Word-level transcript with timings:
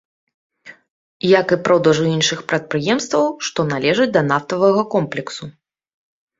Як 1.39 1.47
і 1.57 1.59
продажу 1.67 2.03
іншых 2.15 2.39
прадпрыемстваў, 2.55 3.29
што 3.51 3.69
належаць 3.75 4.11
да 4.19 4.27
нафтавага 4.33 4.81
комплексу. 4.99 5.43